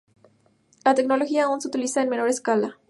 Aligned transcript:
La 0.83 0.95
tecnología 0.95 1.43
aún 1.43 1.61
se 1.61 1.67
utiliza 1.67 2.01
en 2.01 2.09
menor 2.09 2.27
escala. 2.27 2.79